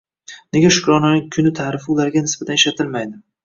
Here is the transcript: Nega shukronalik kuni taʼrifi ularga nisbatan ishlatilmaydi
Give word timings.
Nega 0.57 0.71
shukronalik 0.77 1.29
kuni 1.37 1.53
taʼrifi 1.61 1.95
ularga 1.97 2.27
nisbatan 2.27 2.61
ishlatilmaydi 2.61 3.25